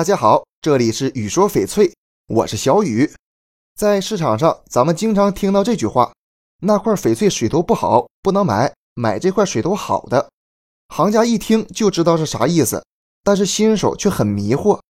[0.00, 1.92] 大家好，这里是雨说翡翠，
[2.26, 3.12] 我是小雨。
[3.76, 6.10] 在市场上，咱们经常听到这句话
[6.64, 10.30] ：“那块翡翠水头不好，不能买，买这块水头好的。”
[10.88, 12.82] 行家一听就知道是啥意思，
[13.22, 14.80] 但是新手却很迷惑。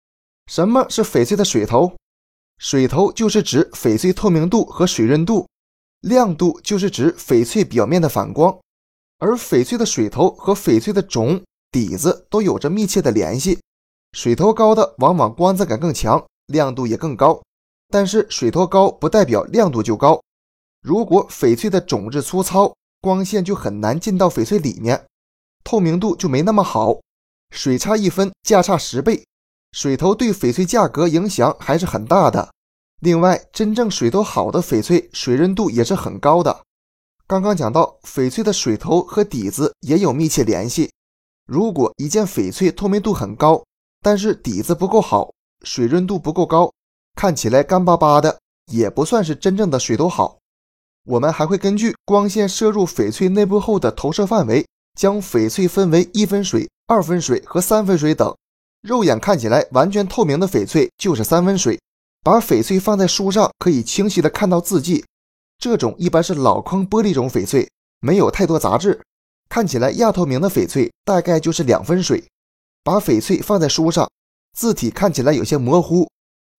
[0.46, 1.96] 什么是翡翠的水头？
[2.58, 5.48] 水头就是指翡翠透明度和水润度，
[6.02, 8.56] 亮度就是指翡翠表面的反光。
[9.18, 11.42] 而翡翠的水头和翡翠的种
[11.72, 13.58] 底子都有着密切的联系。
[14.12, 17.40] 水头高的往往光泽感更强，亮度也更高。
[17.88, 20.20] 但是水头高不代表亮度就高。
[20.82, 25.06] 如果翡翠的种质粗糙，光线就很难进到翡翠里面，
[25.64, 26.98] 透明度就没那么好。
[27.50, 29.24] 水差一分，价差十倍，
[29.72, 32.50] 水头对翡翠价格影响还是很大的。
[33.00, 36.64] 另外，真正水头好的翡翠，水润度也是很高的。
[37.26, 40.90] 刚刚讲到，翡翠的水头和底子也有密切联系。
[41.46, 43.64] 如果一件翡翠透明度很高，
[44.02, 45.32] 但是底子不够好，
[45.62, 46.72] 水润度不够高，
[47.14, 48.38] 看起来干巴巴的，
[48.72, 50.38] 也不算是真正的水头好。
[51.06, 54.66] 我们还会根据光线射入翡翠内部后的投射范围，
[54.98, 58.34] 将翡翠分为一分水、二分水和三分水等。
[58.82, 61.78] 肉眼看起来完全透明的翡翠就是三分水。
[62.22, 65.04] 把翡翠放在书上，可以清晰的看到字迹。
[65.58, 67.68] 这种一般是老坑玻璃种翡翠，
[68.00, 69.00] 没有太多杂质，
[69.48, 72.22] 看起来亚透明的翡翠大概就是两分水。
[72.82, 74.08] 把翡翠放在书上，
[74.56, 76.08] 字体看起来有些模糊。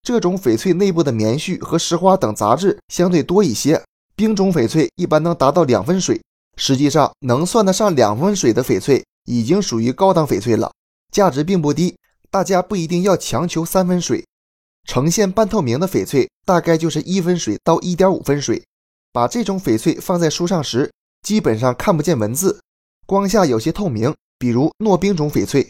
[0.02, 3.82] 这种翡翠内部的棉絮和石花等杂质相对多一些。
[4.14, 6.20] 冰种翡翠一般能达到两分水，
[6.56, 10.70] 实际上能算得上两分水的翡翠已经属于高档翡翠了，
[11.10, 11.96] 价值并不低。
[12.30, 14.24] 大家不一定要强求三分水，
[14.86, 18.62] 呈现半透明的翡翠大概就是一分水到一点五分水。
[19.12, 20.90] 把这种翡翠放在书上时，
[21.22, 22.60] 基本上看不见文字，
[23.06, 25.68] 光下有些透明，比如糯冰种翡翠。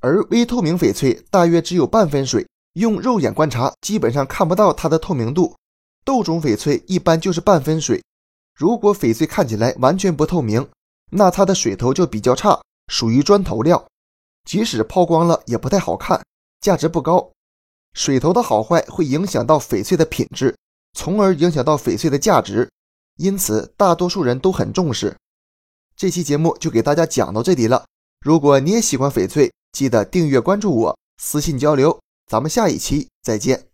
[0.00, 5.54] 而微透明翡翠大约只有半分水，用肉眼观察基本上看不到它的透明度。
[6.04, 8.02] 豆种翡翠一般就是半分水。
[8.56, 10.66] 如果翡翠看起来完全不透明，
[11.10, 13.86] 那它的水头就比较差，属于砖头料，
[14.44, 16.20] 即使抛光了也不太好看，
[16.60, 17.30] 价值不高。
[17.92, 20.56] 水头的好坏会影响到翡翠的品质，
[20.94, 22.70] 从而影响到翡翠的价值，
[23.16, 25.14] 因此大多数人都很重视。
[25.96, 27.84] 这期节目就给大家讲到这里了。
[28.20, 33.69] 如果你也喜欢翡翠，记得订阅关注我，私信交流，咱们下一期再见。